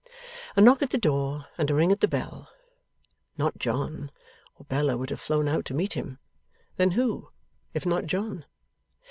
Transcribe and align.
A 0.55 0.61
knock 0.61 0.81
at 0.81 0.89
the 0.89 0.97
door, 0.97 1.45
and 1.59 1.69
a 1.69 1.75
ring 1.75 1.91
at 1.91 1.99
the 1.99 2.07
bell. 2.07 2.49
Not 3.37 3.59
John; 3.59 4.09
or 4.55 4.65
Bella 4.65 4.97
would 4.97 5.11
have 5.11 5.19
flown 5.19 5.47
out 5.47 5.63
to 5.65 5.75
meet 5.75 5.93
him. 5.93 6.17
Then 6.77 6.89
who, 6.97 7.29
if 7.75 7.85
not 7.85 8.07
John? 8.07 8.45